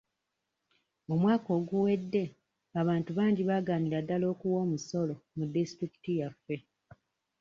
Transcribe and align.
Omwaka 1.13 1.49
oguwedde, 1.59 2.23
abantu 2.81 3.09
bangi 3.17 3.41
baagaanira 3.49 3.99
ddala 4.03 4.25
okuwa 4.33 4.57
omusolo 4.65 5.15
mu 5.37 5.43
disitulikiti 5.53 6.11
yaffe. 6.19 6.55